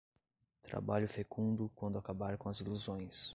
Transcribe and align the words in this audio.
trabalho 0.63 1.07
fecundo 1.07 1.69
quando 1.75 1.99
acabar 1.99 2.35
com 2.35 2.49
as 2.49 2.59
ilusões 2.59 3.29